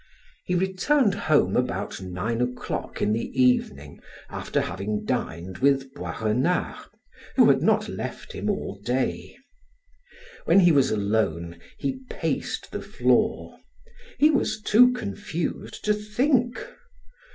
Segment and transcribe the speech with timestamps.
[0.45, 3.99] He returned home about nine o'clock in the evening
[4.31, 6.87] after having dined with Boisrenard,
[7.35, 9.37] who had not left him all day.
[10.45, 13.59] When he was alone, he paced the floor;
[14.17, 16.67] he was too confused to think.